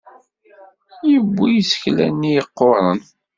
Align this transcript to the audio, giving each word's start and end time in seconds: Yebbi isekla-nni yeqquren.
Yebbi 1.09 1.45
isekla-nni 1.59 2.31
yeqquren. 2.35 2.99